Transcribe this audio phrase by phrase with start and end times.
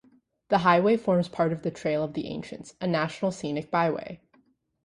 [0.49, 4.19] The highway forms part of the Trail of the Ancients, a National Scenic Byway.